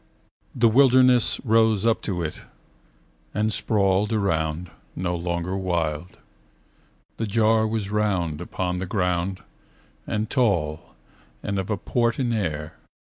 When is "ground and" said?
8.87-10.27